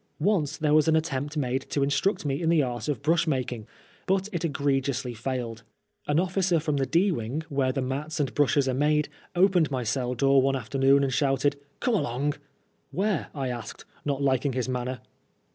Once 0.19 0.57
there 0.57 0.73
was 0.73 0.87
an 0.87 0.95
attempt 0.95 1.37
made 1.37 1.61
to 1.69 1.83
in 1.83 1.89
struct 1.91 2.25
me 2.25 2.41
in 2.41 2.49
the 2.49 2.63
art 2.63 2.87
of 2.87 3.03
brush 3.03 3.27
making, 3.27 3.67
but 4.07 4.27
it 4.33 4.43
egregiously 4.43 5.13
failed. 5.13 5.61
An 6.07 6.19
officer 6.19 6.59
from 6.59 6.77
the 6.77 6.87
D 6.87 7.11
wing, 7.11 7.43
where 7.49 7.71
the 7.71 7.83
mats 7.83 8.19
and 8.19 8.33
brushes 8.33 8.67
are 8.67 8.73
made, 8.73 9.09
opened 9.35 9.69
my 9.69 9.83
cell 9.83 10.15
door 10.15 10.41
one 10.41 10.55
after 10.55 10.79
noon, 10.79 11.03
and 11.03 11.13
shouted, 11.13 11.55
"Come 11.79 11.93
along 11.93 12.33
I"" 12.33 12.37
Where?'' 12.91 13.27
Tasked, 13.35 13.85
not 14.03 14.23
liking 14.23 14.53
his 14.53 14.67
manner. 14.67 15.01